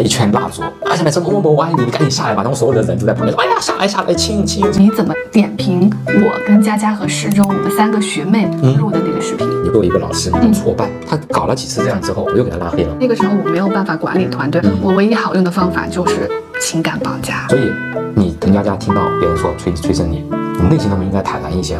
[0.00, 2.42] 来一圈蜡烛，啊，下面是某某某我爱你，你赶紧下来吧。
[2.42, 4.66] 然后所有的人都在旁边说，哎呀，下来下来，亲亲。
[4.78, 8.46] 你怎么点评我跟佳佳和诗中我们三个学妹
[8.78, 9.46] 录的那个视频？
[9.62, 12.96] 你作为一个老师，你挫败，他搞了几次这样之后，我又给他拉黑了。
[12.98, 16.30] 那个时候我没有办法管理团队，我唯一好用的方法就是
[16.62, 17.46] 情感绑架。
[17.48, 17.70] 所以
[18.14, 20.24] 你跟佳佳听到别人说催催生你，
[20.58, 21.78] 你内心当中应该坦然一些。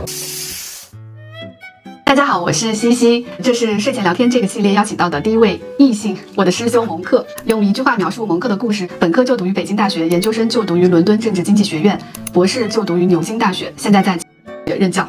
[2.31, 7.27] 好，我是西西，这是睡前聊天这个系列邀请到的第一位异性，我的师兄蒙克。
[7.47, 12.01] 用一句话描述蒙克的故事：本科就读于北京大学，研究生就读于伦敦政治经济学院，
[12.33, 14.17] 博士就读于牛津大学，现在在
[14.65, 15.05] 任教。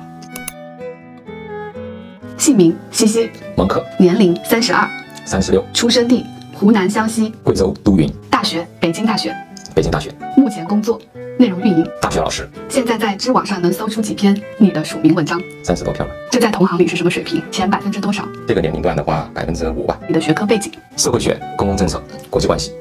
[2.37, 4.89] 姓名：西西，蒙克，年龄：三十二，
[5.23, 6.25] 三十六，出生地：
[6.55, 9.31] 湖南湘西，贵州都匀，大学：北京大学，
[9.75, 10.99] 北京大学，目前工作。
[11.41, 12.47] 内容运营，大学老师。
[12.69, 16.13] 现在在知网上能搜出几篇你的署名文章，三十多篇了。
[16.29, 17.41] 这在同行里是什么水平？
[17.49, 18.23] 前百分之多少？
[18.47, 19.99] 这个年龄段的话，百分之五吧。
[20.07, 22.73] 你的学科背景，社会学、公共政策、国际关系。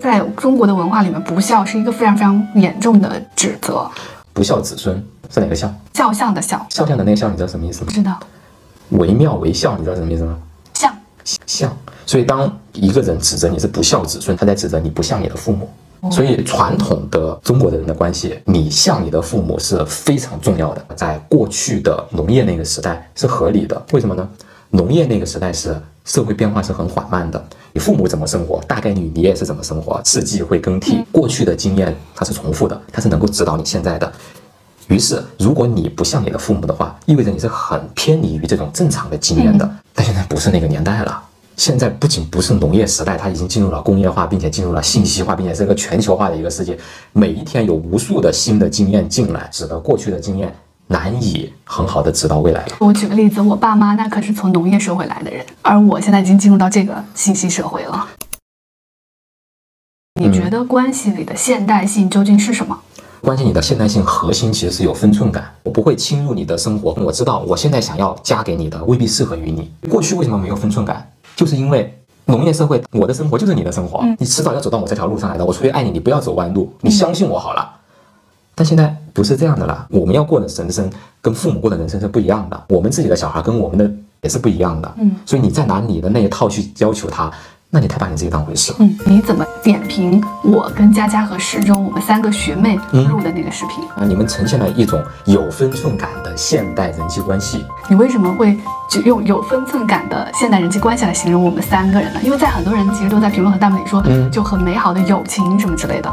[0.00, 3.90] 在中国的文化里面，不孝是一个非常非常严重的指责。
[4.32, 5.74] 不孝子孙是哪个孝？
[5.94, 6.64] 肖像的孝。
[6.70, 7.86] 肖像的那个孝，你知道什么意思吗？
[7.86, 8.16] 不知道。
[8.90, 10.38] 惟妙惟肖，你知道什么意思吗？
[10.72, 10.96] 像。
[11.46, 11.76] 像。
[12.06, 15.68] 所以当一个人指责你是不孝子孙，他在指责你不像你的父母。
[16.10, 20.84] 所以传统的中国的人的关系，你像你的父母是非常重要的。
[20.94, 24.28] 在过去的农业那个时代是合理的，为什么呢？
[24.70, 34.12] 农业那个时代是社会变化是很缓慢的，你父母怎么生活，大概率你也是怎么生活，四季会更替，过去的经验它是重复的，它是能够指导你现在的。
[34.88, 39.68] 于是，如果你不像你的父母的话，意味着你是很偏离于这种正常的经验的。
[39.94, 41.22] 但现在不是那个年代了。
[41.56, 46.78] 现在不仅不是农业时代，它已经进入了工业化，并且进入了信息化，并且是一个全球化的一个世界。
[47.12, 50.54] 每一天有无数的新的经验进来，使得过去的经验
[50.88, 52.76] 难以很好的指导未来了。
[52.80, 58.08] 我举个例子，我爸妈那可是从农业社会来的人，而我现在已经进入到这个信息社会了。
[60.20, 62.78] 你觉得关系里的现代性究竟是什么？
[63.20, 69.70] 关系里的现代性核心其实是有分寸感，我不会侵入你的生活，我知道我现在想要加给你的未必适合于你。
[69.88, 71.10] 过去为什么没有分寸感？
[71.36, 71.96] 就是因为
[72.26, 75.44] 农业社会，我的生活就是你的生活，你迟早要走到我这条路上来的。
[75.44, 77.70] 我出于爱你，你不要走弯路，你相信我好了。
[78.54, 80.90] 但现在不是这样的了，我们要过的人生
[81.20, 83.90] 跟父母过的人生是不一样的，我们自己的小孩跟我们的
[84.22, 84.94] 也是不一样的。
[84.96, 87.30] 嗯，所以你再拿你的那一套去要求他。
[87.74, 88.78] 那你太把你自己当回事了。
[88.78, 94.06] 嗯，你怎么点评我跟佳佳和适中我们三个学妹录的那个视频啊？
[94.06, 97.66] 你们呈现了一种有分寸感的现代人际关系。
[97.90, 98.56] 你为什么会
[98.88, 102.20] 就用有分寸感的现代人际关系来形容我们三个人呢？
[102.22, 106.08] 因为在很多人其实都在评论和弹幕里说，嗯，就很美好的友情什么之类的。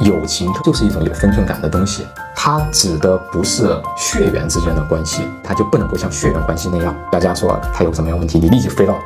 [0.00, 2.04] 友情就是一种有分寸感的东西，
[2.34, 6.92] 它指的不是血缘之间的关系，它就不能够像血缘关系那样。
[7.12, 8.98] 佳佳说他有什么样问题，你立即飞到。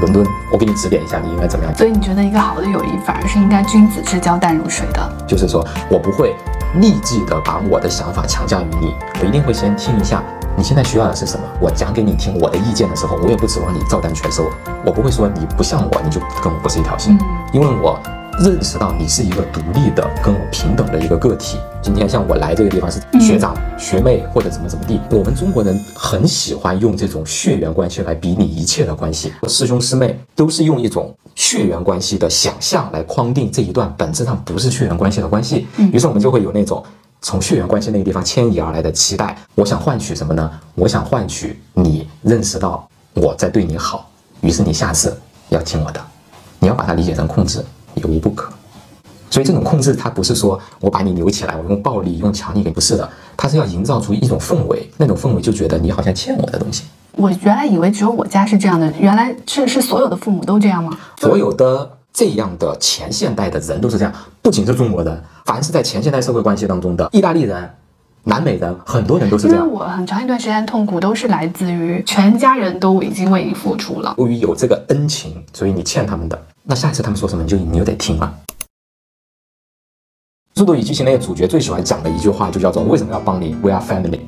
[0.00, 1.74] 伦敦，我给你指点一下，你应该怎么样？
[1.76, 5.12] 所以你觉得一个好的友谊反而是应该君子之交淡如水的？
[5.26, 6.34] 就是说我不会
[6.76, 10.22] 立即的把我的想法强加于你，我一定会先听一下
[10.56, 11.44] 你现在需要的是什么。
[11.60, 14.50] 我讲给你听我的意见的时候，我也不指望你照单全收，
[14.84, 17.18] 我不会说你不像我，你就跟我不是一条心，
[17.52, 17.98] 因为我。
[18.40, 21.56] 认识到你是一个独立的、跟我平等的一个个体。
[21.80, 29.32] 今天像我来这个地方是学长、学妹或者怎么怎么地，我们中国人很喜欢用这种血缘关系来比拟一切的关系。
[29.48, 35.66] 师兄师妹都是用一种血缘关系的想象来框定这一段本质上不是血缘关系的关系。
[35.92, 36.82] 于是我们就会有那种
[37.22, 39.36] 从血缘关系那个地方迁移而来的期待。
[39.54, 40.50] 我想换取什么呢？
[40.74, 45.16] 我想换取你认识到我在对你好，于是你下次
[45.50, 46.00] 要听我的。
[46.58, 47.62] 你要把它理解成控制。
[47.96, 48.52] 有无不可，
[49.30, 56.84] 所以这种控制，它不是说我把你扭起来，我用暴力、用强力给，不是的，它是要营造出一种氛围，那种氛围就觉得你好像欠我的东西。
[57.16, 60.98] 我原来以为只有我家是这样的，原来是是所有的父母都这样吗？
[61.20, 64.12] 所有的这样的前现代的人都是这样，
[64.42, 67.70] 不仅是中国人，凡是在前现代社会关系当中的意大利人、
[68.24, 69.64] 南美人，很多人都是这样。
[69.64, 76.46] 因为我很长一段时间痛苦都是来自于全家人都已经为你付出了，由于有这个恩情，所以你欠他们的。
[76.62, 78.34] 那下一次他们说什么，你就你就得听了。
[80.58, 84.20] 《速度与激情》那个主角最喜欢讲的一句话就叫做“为什么要帮你？We are family。”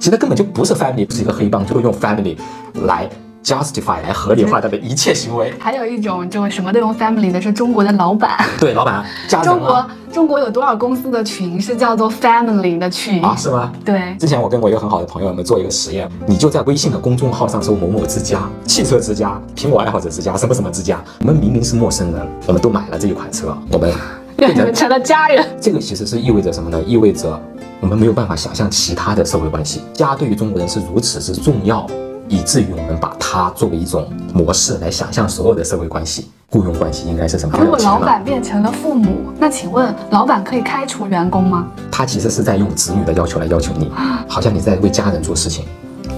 [0.00, 2.38] 其实根本就不是 family，不是一个黑帮，就会用 family
[2.86, 3.10] 来。
[3.48, 9.02] Justify 来合理化他的一切行为，还有一种就什么都用 family 的是中国的老板， 对老板，
[9.42, 13.34] 中国中国有多少公司的群是叫做 family 的群啊？
[13.34, 13.72] 是吗？
[13.84, 23.90] 对，之前我跟我一个很好的朋友，我们做一个实验，你就在微信的公众号上搜某某之家、汽车之家、苹果爱好者之家、什么什么之家，我们明明是陌生人，我们都买了这一款车，我们
[24.36, 25.44] 变成成了家人。
[25.60, 26.82] 这个其实是意味着什么呢？
[26.86, 27.40] 意味着
[27.80, 31.86] 我们没有办法想象其他的社会关系，家对于中国人是如此之重要。
[32.28, 36.30] 以至于我们把它作为一种模式来想象所有的社会关系。
[36.50, 37.58] 雇佣关系应该是什么？
[37.58, 41.68] 如果老板变成了父母，那请问老板可以开除员工吗？
[41.90, 43.90] 他其实是在用子女的要求来要求你，
[44.26, 45.66] 好像你在为家人做事情。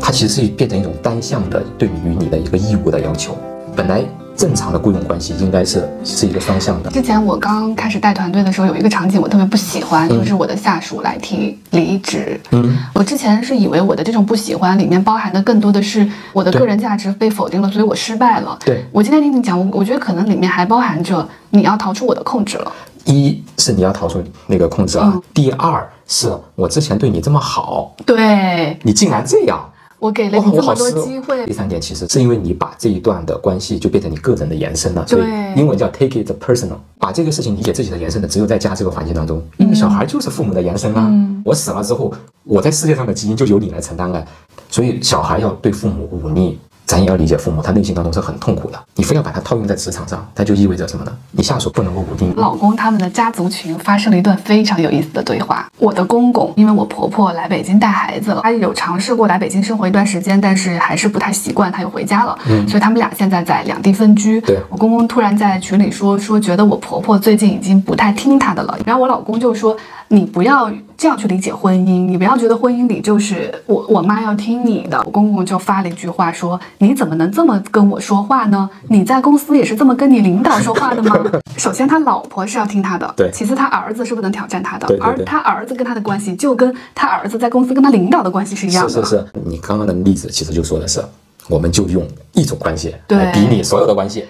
[0.00, 3.36] 他其实是变成一种单向的对于你的一个义务的要求。
[3.74, 4.04] 本来。
[4.40, 6.90] 正常的雇佣关系应该是是一个双向的。
[6.90, 12.40] 之前我刚开始带团队的时候，有一个场景我特别不喜欢，就是我的下属来提离职。
[12.52, 18.58] 嗯，我之前是以为我的这种不喜欢里面包含的更多的是我的个人价值被否定了，所以我失败了。
[18.64, 22.72] 对我今天听你讲，我我觉得可能里面还包含着你要逃出我的控制了。
[23.04, 29.69] 一是你要逃出那个控制啊，第二是我之前对你这么好，对你竟然这样。
[30.00, 31.46] 我给了你这么多机会。
[31.46, 35.22] 第三点，其实是因为你把这一段的关系就变成你个人的延伸了，所以
[35.54, 41.12] 英文叫 take it personal，把这个事情理解自己的延伸的，只有在家这个环境当中，因为小孩就是父母的延伸啊。
[41.44, 42.12] 我死了之后，
[42.44, 44.26] 我在世界上的基因就由你来承担了，
[44.70, 46.58] 所以小孩要对父母忤逆。
[46.90, 48.76] 咱也要理解父母，他内心当中是很痛苦的。
[48.96, 51.12] 你非要把它套用在职场上，那就意味着什么呢？
[51.30, 52.34] 你下属不能够稳定。
[52.34, 55.70] 老公他们的家族群发生了一段非常有意思的对话。
[55.78, 62.36] 我的公公，因为我婆婆来北京带孩子了，他有尝试过来北京生活一段时间，但是还是不太习惯，他又回家了。
[62.48, 64.40] 嗯，所以他们俩现在在两地分居。
[64.40, 68.76] 对我公公突然在群里说说，觉得我婆婆最近已经不太听他的了。
[68.84, 69.76] 然后我老公就说。
[70.12, 75.00] 你不要这样去理解婚姻，你不要觉得婚姻里就是我我妈要听你的。
[75.06, 78.68] 我公公就发了一句话说：“你怎么能这么跟我说话呢？
[78.88, 81.16] 你在公司也是这么跟你领导说话的吗？”
[81.56, 83.30] 首先，他老婆是要听他的，对。
[83.32, 88.90] 其次，他儿子是不能挑战他的，而他儿子跟他的关系就跟他儿子在公司跟他领导的关系是一样的。
[88.90, 91.00] 是是是，你刚刚的例子其实就说的是，
[91.48, 94.24] 我们就用一种关系来比拟所有的关系。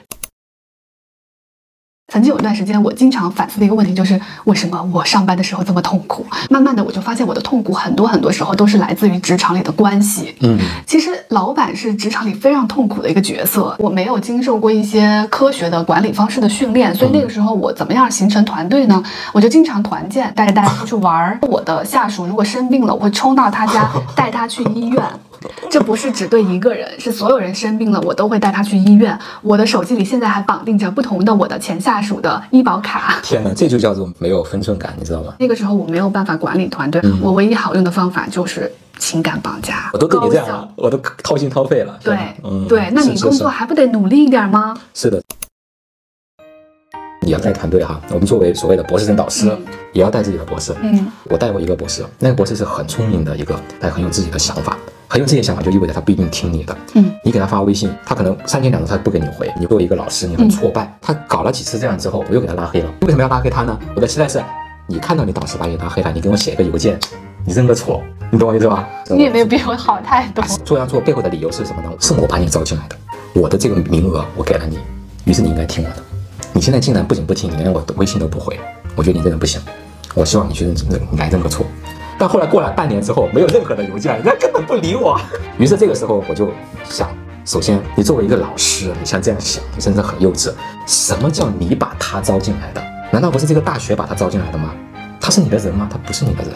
[2.11, 6.27] 曾经有一段时间，我经常反思的一个问题就是，为什么我上班的时候这么痛苦？
[6.51, 10.35] 慢慢的，我就发现我的痛苦很多很多时候都是来自于职场里的关系。
[10.41, 13.77] 嗯，其实老板是职场里非常痛苦的一个角色。
[13.79, 19.01] 我没有经受过一些科学的管理方式的训练，所以那个时候我怎么样形成团队呢？
[19.33, 21.39] 我就经常团建，带着大家出去玩儿。
[21.43, 25.03] 我的下属如果生病了，我会冲到他家 带他去医院。
[25.70, 29.19] 这不是只对一个人，是所有人生病了，我都会带他去医院。
[29.42, 33.19] 我的手机里现在还绑定着不同的我的前下属的医保卡。
[33.22, 35.34] 天哪，这就叫做没有分寸感，你知道吗？
[35.38, 39.90] 那个时候我没有办法管理团队，我唯一好用的方法就是情感绑架。
[39.92, 41.98] 我都对你这样了，我都掏心掏肺了。
[42.04, 42.19] 对，
[42.69, 44.76] 对，那你工作还不得努力一点吗？
[44.92, 45.22] 是的，
[47.22, 47.98] 你要带团队哈。
[48.10, 49.46] 我们作为所谓的博士生导师，
[49.92, 50.75] 也要带自己的博士。
[50.82, 54.76] 嗯，我带过一个博士，那个博士是很聪明的一个，但很有自己的想法。
[55.11, 56.77] 很有这些想法，就意味着他不一定听你的。
[56.95, 59.53] 嗯，你给他发微信，他可能三天两头他不给你回。
[59.59, 60.97] 你作为一个老师，你很挫败。
[61.03, 62.89] 他搞了几次这样之后，我又给他拉黑了。
[63.01, 63.77] 为什么要拉黑他呢？
[63.97, 64.41] 我的期待是，
[64.87, 66.97] 你看到你导师把你拉黑了，你给我写一个邮件，
[67.45, 68.89] 你认个错，你懂我意思吧？
[69.09, 70.45] 你也没有比我好太多。
[70.65, 71.91] 做样做背后的理由是什么呢？
[71.99, 72.97] 是我把你招进来的，
[73.35, 74.79] 我的这个名额我给了你，
[75.25, 75.97] 于是你应该听我的。
[76.53, 78.57] 你现在竟然不仅不听，你连我的微信都不回，
[78.95, 79.61] 我觉得你这人不行。
[80.15, 81.67] 我希望你去认认，你来认个错。
[82.20, 85.19] 但后来过了半年之后，没有任何的邮件，人家根本不理我。
[85.58, 86.50] 于是这个时候我就
[86.84, 87.08] 想，
[87.46, 90.52] 首先你作为一个老师，你像这样想，你真的很幼稚。
[90.87, 92.82] 什么叫你把他招进来的？
[93.11, 94.75] 难道不是这个大学把他招进来的吗？
[95.19, 95.88] 他是你的人吗？
[95.90, 96.52] 他不是你的人。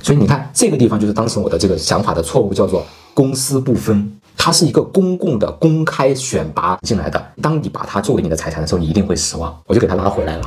[0.00, 2.82] 所以你看，这个地方就是当时我的这个想法的错误，叫做
[3.12, 4.10] 公私不分。
[4.36, 7.24] 它是一个公共的、公开选拔进来的。
[7.40, 9.56] 当你把它作为你的财产的时候，你一定会失望。
[9.66, 10.42] 我就给他拉回来了，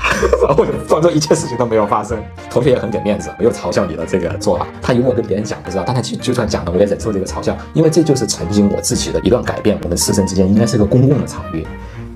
[0.47, 2.21] 然后装作一切事情都没有发生。
[2.49, 4.67] 同学也很给面子，没有嘲笑你的这个做法。
[4.81, 9.77] 他以为我跟别人讲不知道，但他就就算讲了，我也忍受这个嘲笑，因为这就是曾经我自己的一段改变。
[9.83, 11.65] 我们师生之间应该是个公共的场域。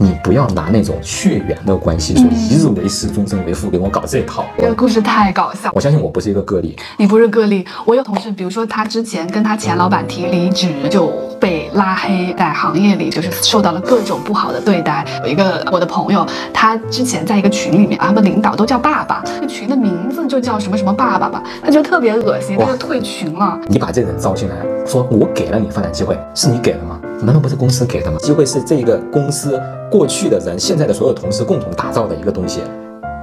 [0.02, 4.46] 你不要拿那种血缘的关系，说一日为师，终身为父，给我搞这套。
[4.58, 5.70] 这个故事太搞笑。
[5.74, 7.68] 我相信我不是一个个例，你不是个例。
[7.84, 15.06] 我有同事，比如说他之前跟他前老板提离职，就被拉黑，在行业里就是受到了各种不好的对待。
[15.26, 23.60] 有一个我的朋友，他之前在一个群里面，他们领导都叫爸爸，这群的名字就叫什么什么爸爸吧，他就特别恶心，他就退群了。
[23.68, 26.98] 你把这人招进来，说我给了你发展机会，是你给了吗？
[27.22, 28.18] 难道不是公司给的吗？
[28.20, 29.60] 机会是这个公司
[29.92, 32.62] 过去的人、现在的所有同事共同打造的一个东西，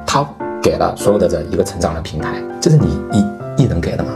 [0.06, 0.26] 他
[0.62, 4.10] 给了所有的人一个成长的平台，这是你一一人给的吗？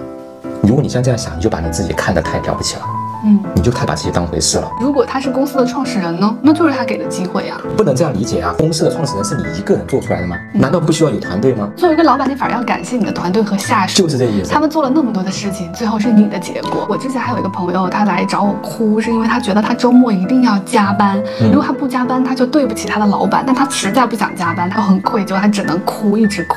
[0.62, 2.82] 如果你像这样想，你就把你自己看得太了不起了。
[3.24, 4.70] 嗯，你就太把自己当回事了。
[4.80, 6.34] 如果他是公司的创始人呢？
[6.42, 7.60] 那就是他给的机会呀。
[7.76, 8.54] 不能这样理解啊！
[8.58, 10.36] 公司的创始人是你一个人做出来的吗？
[10.52, 11.68] 难道不需要有团队吗？
[11.76, 14.02] 作为一个老板，你反而要感谢你的团队和下属。
[14.02, 14.50] 就是这意思。
[14.50, 16.86] 他们做了那么多的事情，最后是你的结果。
[16.88, 23.44] 我之前还有一个朋友，他来找我哭，是因为他觉得他周末一定要加班，如果他不加班，他就对不起他的老板。
[23.46, 26.56] 但他实在不想加班，他很愧疚，他只能哭，一直哭。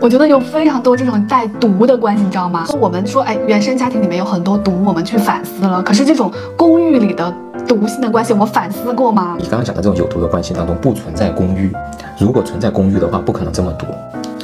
[0.00, 2.66] 我觉得有非常多这种带毒的关系，你知道吗？
[2.80, 5.80] 我们说，哎，原生家庭里面有很多毒，我们去反思了。
[5.80, 5.99] 可是。
[6.00, 7.30] 是这种公寓里的
[7.68, 9.36] 毒性的关系，我们反思过吗？
[9.38, 11.70] 你刚刚讲的这种有毒的关系当中不存在公寓，
[12.18, 13.84] 如果存在公寓的话，不可能这么毒。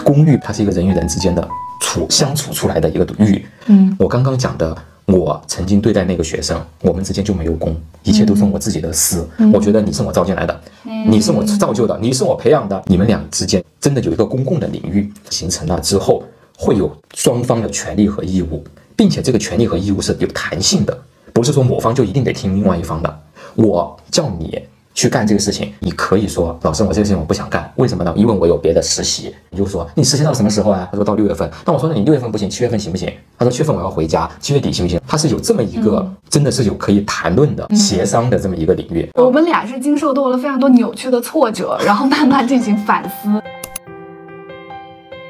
[0.05, 1.49] 公寓它是一个人与人之间的
[1.81, 3.47] 处相处出来的一个域。
[3.69, 9.27] 嗯，我刚刚讲的，我曾经对待那个学生，我们之间就没有公，一切都是我自己的私。
[9.51, 10.61] 我觉得你是我招进来的，
[11.09, 16.23] 你是我造就的，你是我培养的，你们俩之间真的有一个公共的领域形成了之后，
[16.59, 18.63] 会有双方的权利和义务，
[18.95, 20.97] 并且这个权利和义务是有弹性的，
[21.37, 23.21] 不是说某方就一定得听另外一方的。
[23.57, 24.59] 我叫你。
[24.97, 28.11] 去干这个事情，你可以说老师，我这个事情我不想干，为什么呢？
[28.16, 29.31] 因为我有别的实习。
[29.50, 30.88] 你就说你实习到什么时候啊？
[30.90, 31.47] 他说到六月份。
[31.66, 33.12] 那我说那你六月份不行，七月份行不行？
[33.38, 34.99] 他说七月份我要回家，七月底行不行？
[35.07, 39.07] 他是有这么一个真的是有可以谈论的协商的这么一个领域。
[39.16, 43.28] 我们俩是经受到了非常多扭曲的挫折，然后慢慢进行反思。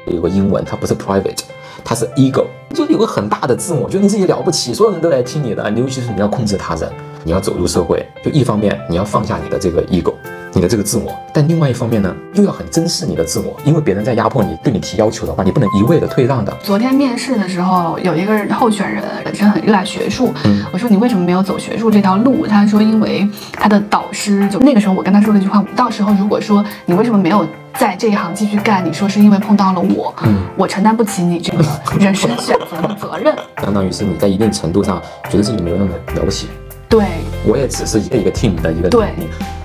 [0.05, 1.41] 有个英文，它不是 private，
[1.87, 6.91] 他是 ego，就有个很大的自我，觉得你自己了不起，所有人都来听你的，尤其是你要控制他人。
[7.23, 10.13] 你要走入社会，就一方面你要放下你的这个 ego，
[10.57, 16.51] 你的这个自我，但另外一方面呢，又要很珍视你的自我，因为别人在压迫你，对你提要求的话，你不能一味的退让的。
[16.63, 20.33] 昨天面试的时候，有一个候选人本身很热爱学术，
[20.73, 22.47] 我说你为什么没有走学术这条路？
[22.47, 27.45] 他说因为他的导师就那个时候我跟他说了一句话，到时候如果说你为什么没有
[27.77, 31.63] 在这一行继续干，你说是因为碰到了我，嗯，我承担不起你这个
[32.01, 33.31] 人生选择的责任。
[33.61, 34.99] 相当于是你在一定程度上
[35.29, 36.47] 觉得自己没有那么了不起。
[36.89, 37.05] 对，
[37.45, 39.09] 我也只是一个一个 team 的一个对，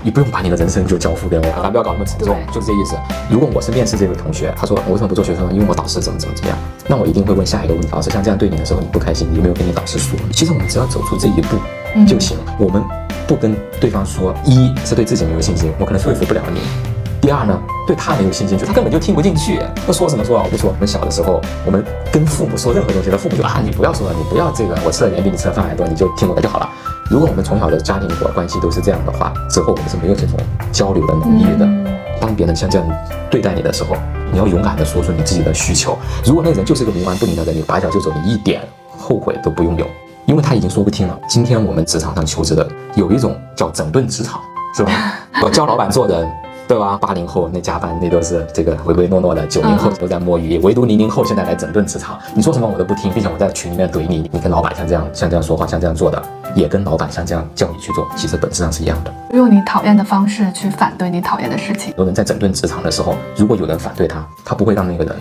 [0.03, 2.95] 你你不用把你的人生就交付给我，咱不要搞那么沉重，就是这意思。
[3.31, 5.51] 如果我是面试这位同学，他说我为什么不做学生呢？
[5.53, 6.57] 因为我导师怎么怎么怎么样，
[6.87, 10.19] 那我一定会问下一个问题：老师像这样对你的时候，你不开心，你有没有跟你导师说？
[10.33, 11.57] 其实我们只要走出这一步
[12.05, 12.83] 就行，我们
[13.25, 16.59] 不跟对方说，一是对自己没有信心，我可能说服不了你；
[17.23, 20.43] 第二呢，对他没有信心，就他根本就听不进去，他说什么说啊？
[20.43, 20.69] 我不说。
[20.69, 26.69] 我们小的时候，我们跟父母说任何东西，他父母就啊，你不要说了，你不要这个，我吃的盐比你吃的饭还多，你就听我的就好了。
[27.09, 30.37] 如果我们从小的家庭和关系都是这样的话，之后我们是没有这种
[30.69, 31.65] 交流的能力的。
[32.19, 32.85] 当别人像这样
[33.31, 33.95] 对待你的时候，
[34.29, 35.97] 你要勇敢的说出你自己的需求。
[36.25, 38.59] 如果那人就是一个冥顽不灵的人，你拔脚就走，你一点
[38.97, 39.87] 后悔都不用有，
[40.25, 41.17] 因为他已经说不听了。
[41.29, 44.41] 今天我们职场上求职的有一种叫整顿职场，
[44.75, 44.91] 是吧？
[45.41, 46.29] 我教老板做人。
[46.67, 46.97] 对吧？
[46.99, 52.17] 八零后那加班那都是这个唯唯诺诺的，九零后都在摸鱼，唯独零零后现在来整顿职场。
[52.33, 54.29] 你说什么我都不听，并且我在群里面怼你。
[54.31, 56.21] 你跟老板像这样像这样说话，像这样做的，
[56.55, 59.13] 也跟老板像这样叫你去做，其实本质上是一样的。
[59.33, 61.93] 用你讨厌的方式去反对你讨厌的事情。
[61.97, 65.15] 有人在整顿职场的时候，如果有人反对他，他不会让那个人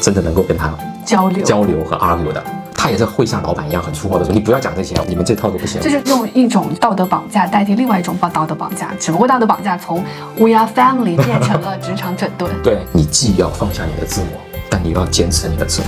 [0.00, 0.72] 真的能够跟他
[1.04, 2.42] 交流、交流和 argue 的。
[2.88, 10.02] 他也是会像老板一样很粗暴的说：“你不要讲这些，你们这套都不行。”就是用一种道德绑架代替另外一种道德绑架，只不过道德绑架从
[10.38, 12.50] We are family 变成了职场整顿。
[12.62, 14.40] 对你既要放下你的自我，
[14.70, 15.86] 但你又要坚持你的自我。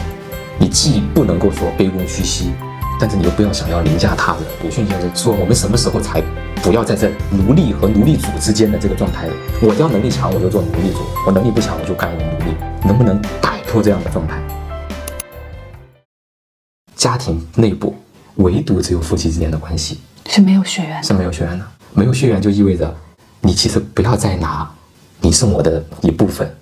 [0.59, 2.53] 你既不能够说卑躬屈膝，
[3.01, 4.43] 但是你又不要想要凌驾他人。
[4.63, 6.23] 鲁迅先生说：“我们什么时候才
[6.63, 9.27] 不要在这奴隶和奴隶主之间的这个状态？
[9.63, 12.55] 我要能力强，我就做奴隶主；我能力不强，我就甘为奴隶。
[12.87, 14.35] 能不能摆脱这样的状态？”
[17.01, 17.97] 家庭内部，
[18.35, 21.65] 唯独只有夫妻之间的关系是没有血缘，是没有血缘的。
[21.95, 22.95] 没有血缘就意味着，
[23.41, 24.71] 你其实不要再拿
[25.23, 26.55] 你是我的一部分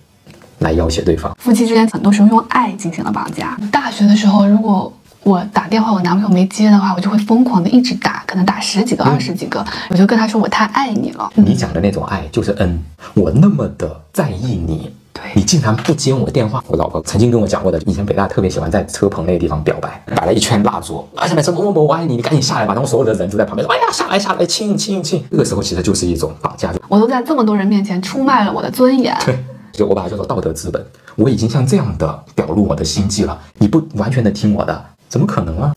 [0.61, 1.37] 来要挟对方。
[1.40, 3.59] 夫妻之间很多时候用爱进行了绑架。
[3.73, 4.92] 大学的时候，如果
[5.25, 11.28] 我打电话我男朋友没接的话，我就会疯狂的一直打，可能打十几个、二十几个，我就跟他说我太爱你了。
[11.35, 12.80] 你讲的那种爱就是恩，
[13.14, 14.95] 我那么的在意你。
[15.34, 16.62] 你竟然不接我电话！
[16.66, 22.75] 我老婆曾经跟我讲过的，以前北大特别喜欢在车棚那个地方表白，摆了一圈蜡烛，啊，下面说某某某我爱你，你赶紧下来吧。
[22.75, 25.25] 然后所有的人都在旁边说，哎呀，下来下来亲亲亲。
[25.30, 29.16] 这个时候其实就是一种绑架，我都在这么多人面前出卖了我的尊严。
[29.25, 29.38] 对，
[29.72, 30.84] 就我把它叫做道德资本。
[31.16, 35.72] 我已经像这样的表露我的心迹了，你不完全的听我的，怎么可能啊？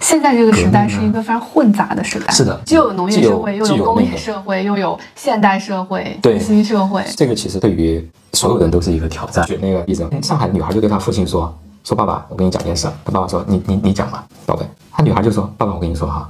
[0.00, 7.04] 现在这个时代是一个非常混杂的时代，是的，既有农业社会，又有工业社会，又有现代社会、新社会。
[7.16, 9.46] 这个其实对于所有人都是一个挑战。
[9.46, 11.54] 举那个例子，上海的女孩就对她父亲说
[11.84, 16.28] ：“说爸爸，我跟你讲件事。”她爸爸说：“你你你讲吧，宝贝。”她女孩就说：“爸爸，我跟你说哈，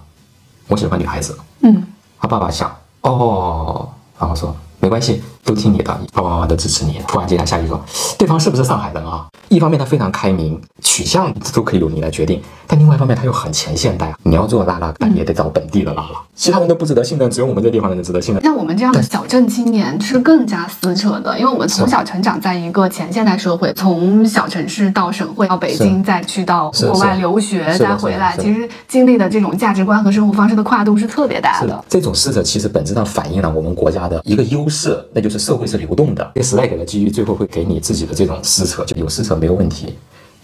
[0.68, 1.86] 我喜欢女孩子。”嗯，
[2.18, 7.84] 她爸爸想：“哦。”然后说：“没关系，都听你的，爸爸妈妈都支持你。”突然接下下一句说
[8.16, 14.14] ：“对方是不是上海人啊？”一方面他非常开明，取向都可以由你来决定，但另外一方面他又很前现代。
[14.22, 18.40] 你要做拉拉，那你也得找本地的拉拉，其他人都不值得信任，只有我们这地方的人值得信任。
[18.44, 31.84] 像我们这样的小镇青年是更加撕扯的，因为我们从小成长在一个前现代社会，从小城市到省会，到北京，再去到国外留学，再回来，其实经历的这种价值观和生活方式的跨度是特别大的。
[31.88, 36.30] 这种撕扯其实本质上反映了我们国家的一个优势，那就是社会是流动的。
[36.34, 39.94] 这个时代给的机遇，最后会给你自己的这种撕扯，就有撕扯没有问题。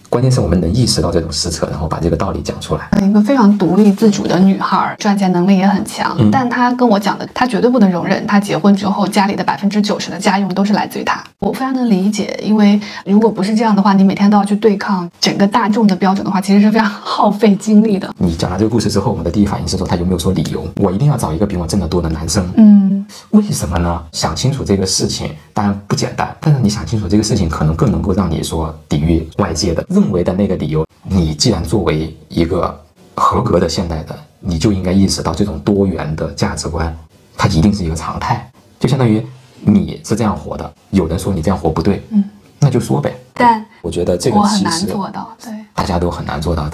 [0.09, 2.89] 关键是我们能意识到这种失策，然后把这个道理讲出来。
[3.03, 11.23] 一个非常独立自主的女孩，赚钱能力也很强，嗯但她跟我讲的，她绝对不能容忍她结婚之后家里的百分之九十的家用都是来自于她。
[11.39, 18.13] 我非常能理解，因为如果不是这样的话，你每天都要去对抗整个大众的标准的话，其实是非常 耗费精力的。
[18.19, 20.67] 你讲了这个故事之后，我们的第一反应是说她有没有说理由？
[20.77, 22.49] 我一定要找一个比我挣得多的男生。
[22.57, 24.03] 嗯，为什么呢？
[24.13, 30.87] 想清楚这个事情当然不简单，但是你想清楚这个事情，可能更能够让你说抵御外界的认为的那个理由。
[31.03, 32.79] 你既然作为一个
[33.15, 34.07] 合格的现代人，
[34.41, 36.95] 你就应该意识到这种多元的价值观，
[37.37, 38.51] 它一定是一个常态。
[38.79, 39.27] 就相当于
[39.61, 42.23] 你是这样活的，有人说你这样活不对，嗯，
[42.59, 43.17] 那就说呗。
[43.33, 45.35] 但我觉得这个很难其实做到。
[45.43, 46.69] 对，大家都很难做到。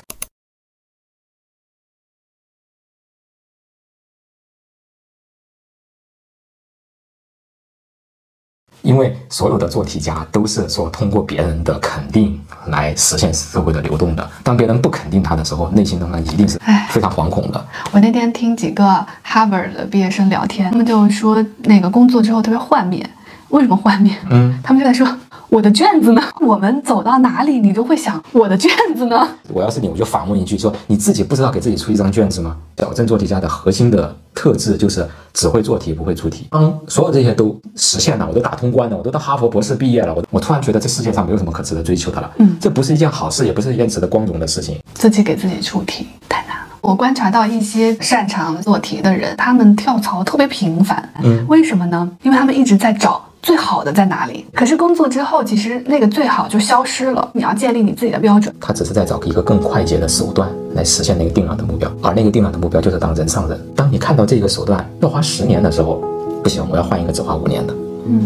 [8.83, 14.31] 因为所有的做题家都是说通过别人的肯定来实现社会的流动的。
[14.43, 16.61] 当别人不肯定他的时候，内心当中一定是
[16.91, 17.67] 非常惶恐的。
[17.93, 23.05] 我那天听几个 Harvard 的毕业生聊天，他们就说那个工作之后特别幻灭。
[23.49, 24.17] 为什么幻灭？
[24.31, 25.07] 嗯，他们就在说
[25.52, 26.23] 我的卷子呢？
[26.40, 29.28] 我们走到哪里，你都会想我的卷子呢？
[29.52, 32.56] 我要是你，我就反问一句：说你自己不知道给自己出一张卷子吗？
[32.75, 36.47] 矫正做题家的核心的特质就是只会做题，不会出题。
[36.50, 42.30] 当所有这些都实现了，我都打通关了，我都到哈佛博士毕业了，我我突然觉得这世界上没有什么可值得追求的了。
[42.38, 44.80] 嗯这不是一件好事，也不是一件值得光荣的事情。
[44.94, 46.62] 自己给自己出题太难了。
[46.80, 51.06] 我观察到一些擅长做题的人，他们跳槽特别频繁。
[51.23, 52.11] 嗯为什么呢？
[52.23, 54.46] 因为他们一直在找最好的在哪里。
[54.54, 57.28] 可是工作之后，其实那个最好就消失了。
[57.34, 58.54] 你要建立你自己的标准。
[58.61, 63.61] 他只是在找一个更快捷的手段来实现那个定量的目标，而那个定量的目标就是当人上人。
[63.75, 66.00] 当你看到这个手段要花十年的时候，
[66.42, 67.75] 不行，我要换一个只花五年的，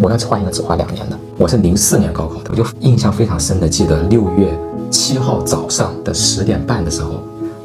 [0.02, 1.18] 我要换一个只花两年的。
[1.38, 4.52] 我是零四年高考的，我就印象非常深的记得六月
[4.90, 7.23] 七号早上的十点半的时候，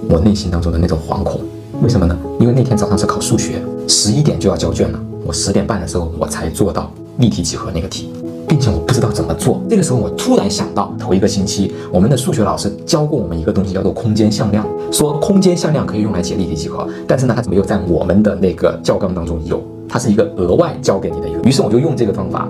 [0.10, 1.42] 我内心当中的那种惶恐。
[1.82, 2.18] 为什么呢？
[2.40, 8.10] 因为那天早上是考数学，十一点就要交卷了，我十点半的时候我才做到立体几何那个题。
[8.52, 9.62] 并且我不知道怎么做。
[9.70, 21.40] 这个时候，我突然想到，头一个星期我们的数学老师教过我们一个东西，叫做空间向量，说空间向量可以用来解立体几何，但是呢，它没有在我们的那个教纲当中有，它是一个额外教给你的一个。
[21.44, 22.46] 于是我就用这个方法，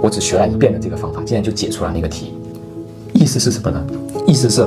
[0.00, 2.32] 我只学了一遍的这个方法，竟然就解出了那个题。
[3.12, 3.84] 意思是什么呢？
[4.24, 4.64] 意思是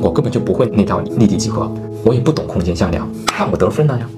[0.00, 1.68] 我根本就不会那套立体几何，
[2.04, 4.08] 我也不懂空间向量，看我得分了呀，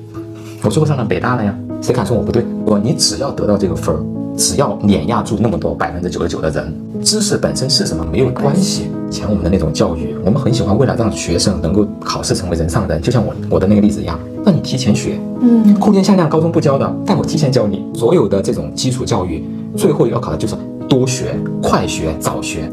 [0.63, 2.45] 我最后上了北大了呀，谁敢说我不对？
[2.67, 3.99] 我你只要得到这个分儿，
[4.37, 8.89] 只要碾压住那么多百分之九十九的人，知识本身是什么没有关系。
[9.09, 15.19] 以前我们的那种教育，我们很喜欢为了让学生能够考试成为人上人，就像我我的那个例子一样，让你提前学。
[15.41, 17.85] 嗯，空间向量高中不教的，但我提前教你。
[17.95, 19.45] 所有的这种基础教育，
[19.77, 20.57] 最后要考的就是
[20.89, 22.69] 多学、快学、早学。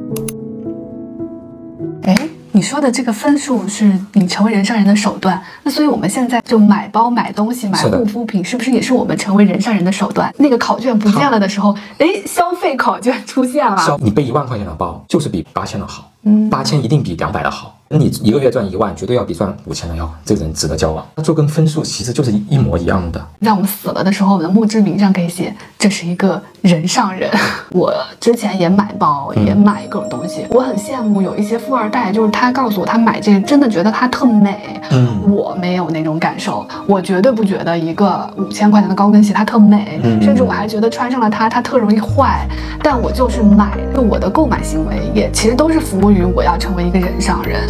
[2.62, 10.32] 哎，你说的这个分数是你成为人上人的手段，那所以我们现在就买包、买东西、买护肤品，是不是也是我们成为人上人的手段？
[10.38, 13.98] 那个考卷不见了的时候，哎，消费考卷出现了。
[14.00, 17.76] 你背一万块钱的包，就是比八千的好，嗯八千一定比两百的好。
[17.92, 20.10] 那你一个月赚一万，绝对要比赚五千的要。
[20.24, 23.22] 这个人值得交往，那就跟分数其实就是一模一样的。
[23.40, 27.30] 让我们死了的时候，我们的墓志铭上可以写这是一个人上人。
[27.72, 42.48] 我之前也买包，嗯也买各种东西，我很羡慕有一些富二代，就是他告诉我他买这个真的觉得它特美，嗯我没有那种感受，我绝对不觉得一个五千块钱的高跟鞋它特美，嗯甚至我还觉得穿上了它它特容易坏，
[42.82, 47.68] 但我就是买，就我的购买行为也其实都是服务于我要成为一个人上人。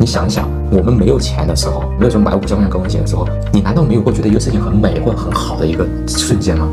[0.00, 6.66] 你想想，我们没有钱的时候，没有说买五千块钱高跟鞋的时候，你难道没有过觉得一个事情很美或很好的一个瞬间吗？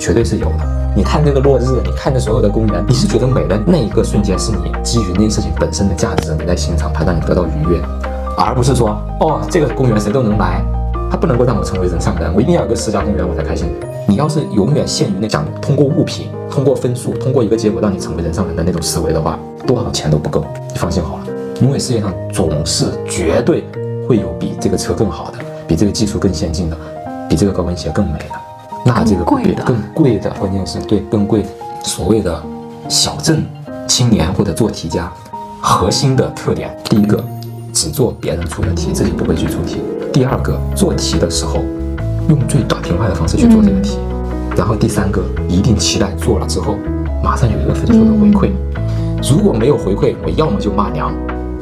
[0.00, 0.92] 绝对是有的。
[0.96, 7.80] 你看这个落日，你看着所有的公园，你是觉得美的那一个瞬间，是你基于那件事情本身的价值，你在欣赏它，让你得到愉悦，
[8.36, 10.60] 而不是说哦，这个公园谁都能来，
[11.08, 13.72] 它不能够让我成为人上人，我一定要有个私家公园我才开心。
[14.08, 20.44] 你要是永远限于那想通过物品、通过分数、通过一个结果让你成为人上人的那种思维的话，多少钱都不够。
[20.68, 21.21] 你放心好了，
[21.62, 23.64] 因为世界上总是绝对
[24.08, 26.76] 会有比这个车更好的，比这个技术更先进的，
[27.28, 28.34] 比这个高跟鞋更美的。
[28.84, 31.46] 那这个贵的更贵的，关键是对更贵。
[31.84, 32.42] 所谓的
[32.88, 33.44] 小镇
[33.86, 35.08] 青年或者做题家，
[35.60, 37.22] 核心的特点，第一个，
[37.72, 39.76] 只做别人出的题，自己不会去出题；
[40.12, 41.64] 第二个，做题的时候
[42.28, 43.98] 用最短平快的方式去做这个题；
[44.56, 46.74] 然后第三个，一定期待做了之后
[47.22, 48.50] 马上有一个分数的回馈。
[49.30, 51.12] 如果没有回馈，我要么就骂娘，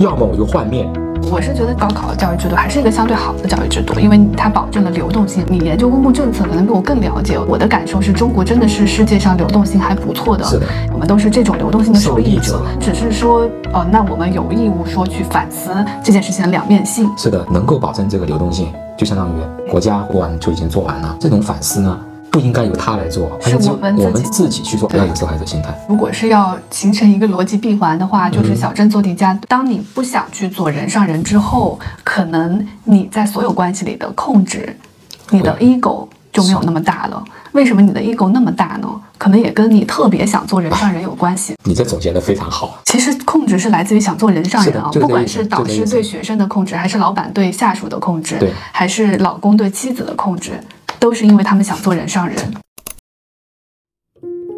[0.00, 0.90] 要么我就换面，
[1.30, 5.44] 我是觉得高考教育制度还是一个相对好的教育制度，因为它保证了流动性。
[5.46, 7.38] 你研究公共政策可能比我更了解。
[7.38, 12.62] 我的感受是中国真的是世界上流动性还不错的，是的，我们都是这种流动性的受益者。
[12.80, 15.68] 只是说，呃，那我们有义务说去反思
[16.02, 17.06] 这件事情的两面性。
[17.18, 21.14] 是的，能够保证这个流动性，就相当于国家做完就已经做完了。
[21.20, 21.98] 这种反思呢，
[22.30, 25.74] 不应该由他来做，而是我们自己我们自己去做，不要有受害者心态。
[25.88, 29.38] 如果是要形成一个逻辑闭环的话，就是小镇做题家。
[29.48, 34.76] 当你不想去做人上人之后，可能你在所有关系里的控制，
[35.30, 37.22] 你的 ego 就没有那么大了。
[37.52, 38.88] 为什么你的 ego 那么大呢？
[39.18, 41.54] 可能也跟你特别想做人上人有关系。
[41.66, 42.80] 你这总结的非常好。
[42.86, 50.52] 其实控制是来自于想做人上人啊，不管是导师对学生的控制，还是老板对下属的控制对，还是老公对妻子的控制，
[51.00, 52.36] 都是因为他们想做人上人。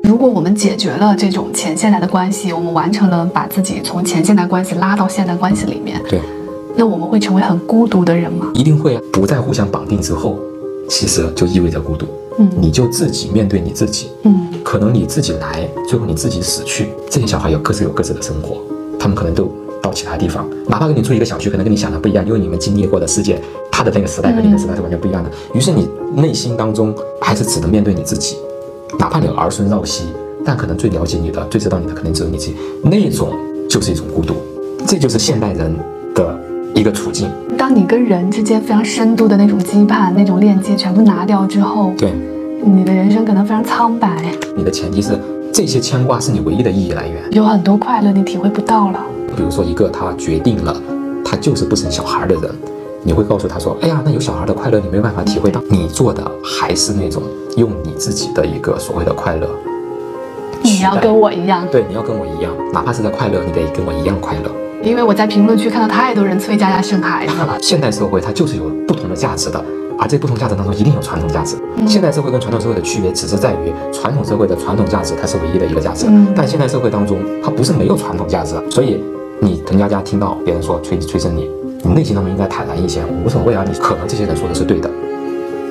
[0.03, 6.21] 如果我们解决了这种前现代的关系，我们完成了把自己从前现代关系拉到现代关系里面，对，
[6.77, 8.51] 那我们会成为很孤独的人吗？
[8.55, 10.39] 一定会啊不再互相绑定之后，
[10.89, 12.07] 其实就意味着孤独。
[12.39, 16.89] 嗯你就自己面对你自己，嗯可能你自己来，最后你自己死去。
[17.09, 18.61] 这些小孩有各自有各自的生活，
[18.99, 19.51] 他们可能都
[19.83, 23.41] 到其他地方，哪怕跟你住一个小区，可能跟你想的不一样，因为你们经历过的世界，
[23.73, 25.31] 他的那个时代和你的时代是完全不一样的。
[25.55, 28.37] 于是你内心当中还是只能面对你自己，
[28.99, 30.05] 哪怕你儿孙绕膝，
[30.45, 32.57] 但可能最了解你的、最知道你的，肯定只有你自己。
[32.85, 33.31] 那种
[33.69, 34.35] 就是一种孤独，
[34.87, 35.75] 这就是现代人
[36.15, 36.39] 的
[36.75, 37.29] 一个处境。
[37.57, 42.13] 当你跟人之间非常深度的那种羁绊、那种链接全部拿掉之后，对，
[42.63, 45.19] 你的人生可能非常苍白，你的前提是
[45.53, 47.23] 这些牵挂是你唯一的意义来源。
[47.33, 49.01] 有很多快乐你体会不到了。
[49.35, 50.77] 比如说一个他决定了
[51.25, 52.51] 他就是不生小孩的人，
[53.05, 57.23] 你会告诉他说：“哎呀，那有小孩的快乐你没有办法体会到，你做的还是那种
[57.57, 59.49] 用你自己的一个所谓的快乐。”
[60.63, 64.51] 你要跟我一样，对，你要跟我一样，哪怕是在快乐，你得跟我一样快乐。
[64.85, 67.57] 因为我在评论区看到太多人催佳佳生孩子了。
[67.63, 69.65] 现代社会它就是有不同的价值的，
[69.99, 71.57] 而这不同价值当中一定有传统价值。
[71.77, 79.03] 嗯现代社会跟传统社会的区别只是在于，传统社会的传统价值它是唯一的一个价值，嗯但现代社会当中它不是没有传统价值，所以
[79.41, 81.51] 你滕佳佳听到别人说催催生你，
[81.83, 84.89] 你内心当中应该坦然一些，无所谓啊，你可能这些人说的是对的，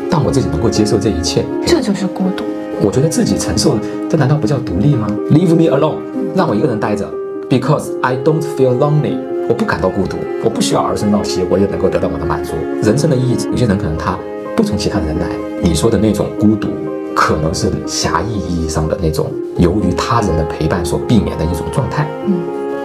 [0.10, 2.44] 但我自己能够接受这一切，这就是孤独。
[2.84, 3.78] 我觉得自己承受，
[4.10, 5.96] 这难道不叫独立吗？Leave me alone，
[6.36, 7.10] 让我一个人待着
[7.50, 9.18] ，because I don't feel lonely。
[9.48, 12.54] 我不感到孤独，我不需要儿孙绕膝，我也能够得到我的满足。
[12.84, 14.18] 人生的意义，有些人可能他
[14.56, 15.28] 不从其他人来。
[15.62, 16.70] 你说的那种孤独，
[17.16, 22.08] 可能是狭义意义上的那种由于他人的陪伴所避免的一种状态。
[22.26, 22.34] 嗯，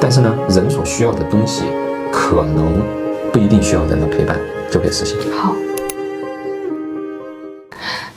[0.00, 1.64] 但是呢，人所需要的东西，
[2.12, 2.82] 可能
[3.36, 4.34] 不一定需要人的陪伴
[4.70, 5.14] 就可以实现。
[5.30, 5.54] 好。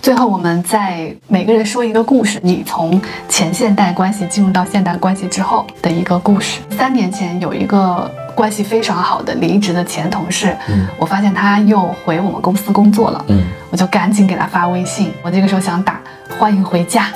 [0.01, 6.61] 最后，我们再每个人说一个故事，你从前现代关系进入到现代关系之后的一个故事。
[6.71, 15.11] 三年前有一个关系非常好的离职的前同事，嗯我发现他又回我们公司工作了，嗯，我就赶紧给他发微信。
[15.21, 15.99] 我这个时候想打
[16.39, 17.07] 欢迎回家，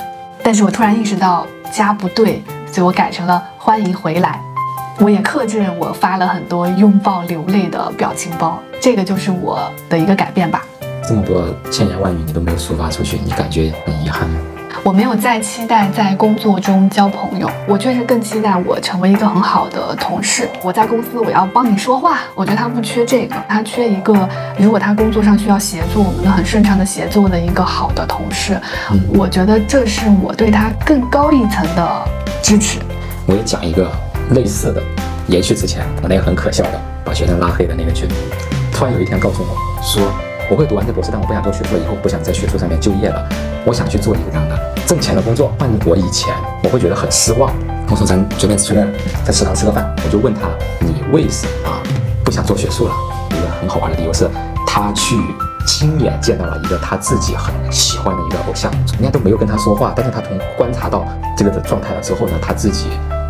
[0.42, 4.38] 但是我突然意识到家不对，所以我改成了欢迎回来。
[5.00, 10.64] 我也克制，我发了很多拥抱流泪的表情包，这个就是我的一个改变吧。
[11.06, 14.40] 这么多千言万语你都没有抒发出去，你感觉很遗憾吗？
[14.82, 20.48] 我没有再期待在工作中交朋友，我确实更期待我成为一个很好的同事。
[20.62, 24.28] 我在公司我要帮你说话，我觉得他不缺这个，他缺一个
[24.58, 28.60] 如果他工作上需要协作，我们能很顺畅的协作的一个好的同事。
[28.92, 32.08] 嗯我觉得这是我对他更高一层的
[32.42, 32.78] 支持。
[33.26, 33.90] 我也讲一个
[34.30, 34.82] 类似的，
[35.28, 38.08] 延续之前我那个很可笑的把学生拉黑的那个群，
[38.72, 40.02] 突然有一天告诉我说，
[40.50, 43.28] 我会读完这博士，但我不想做学术，以后不想在学术上面就业了，
[43.64, 45.54] 我想去做一个这样的挣钱的工作。
[45.58, 47.52] 换我以前，我会觉得很失望。
[47.90, 48.90] 我说咱随便随便
[49.24, 50.48] 在食堂吃个饭，我就问他
[50.80, 51.70] 你为什么
[52.24, 52.94] 不想做学术了？
[53.30, 54.28] 一个很好玩的理由是，
[54.66, 55.16] 他去
[55.66, 61.06] 亲眼见到了一个他自己很喜欢的一个偶像，人家都没有跟他说话，但是他从观察到
[61.36, 62.86] 这个的状态了之后呢，他自己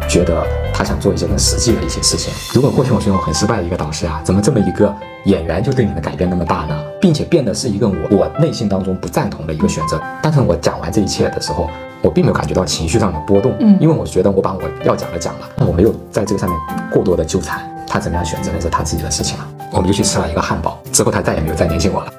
[0.09, 2.33] 觉得他想做一些更实际的一些事情。
[2.55, 6.77] 如果过去我是用很失败的一个导师啊，怎么这么一个演员就对你的改变那么大呢？
[7.01, 10.01] 并且变得是一个我我内心当中不赞同的一个选择。
[10.23, 11.69] 但是我讲完这一切的时候，
[12.03, 16.59] 我并没有感觉到情绪上的波动，嗯因为我觉得我把我要讲的讲了，那我没有在这个上面
[16.91, 17.69] 过多的纠缠。
[17.87, 19.47] 他怎么样选择那是他自己的事情了。
[19.71, 22.13] 我们就去吃了一个汉堡，之后他再也没有再联系我了。